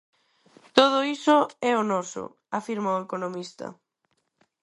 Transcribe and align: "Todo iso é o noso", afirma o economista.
"Todo 0.77 0.97
iso 1.15 1.37
é 1.69 1.71
o 1.81 1.87
noso", 1.93 2.23
afirma 2.59 2.95
o 2.95 3.01
economista. 3.05 3.67